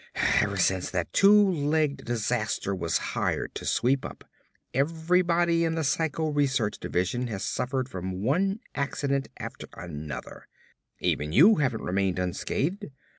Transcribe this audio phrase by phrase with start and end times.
[0.15, 4.23] Ever since that two legged disaster was hired to sweep up,
[4.73, 10.47] everybody in the psycho research division has suffered from one accident after another;
[11.01, 12.85] even you haven't remained unscathed.